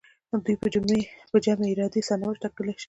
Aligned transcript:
دوی 0.45 0.55
په 1.33 1.37
جمعي 1.45 1.69
ارادې 1.73 2.01
سرنوشت 2.09 2.41
تعیین 2.43 2.55
کولای 2.57 2.73
شي. 2.73 2.79